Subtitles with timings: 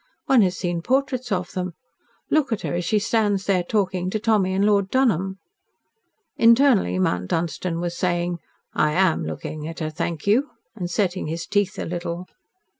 [0.25, 1.73] One has seen portraits of them.
[2.31, 5.37] Look at her as she stands there talking to Tommy and Lord Dunholm!"
[6.37, 8.39] Internally Mount Dunstan was saying:
[8.73, 12.25] "I am looking at her, thank you," and setting his teeth a little.